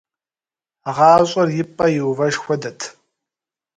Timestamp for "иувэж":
1.97-2.35